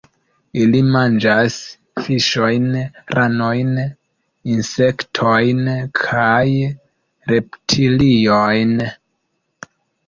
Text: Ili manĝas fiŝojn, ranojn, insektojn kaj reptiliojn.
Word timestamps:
Ili 0.59 0.79
manĝas 0.93 1.57
fiŝojn, 2.05 2.65
ranojn, 3.17 3.69
insektojn 4.57 5.63
kaj 6.05 6.43
reptiliojn. 7.35 8.77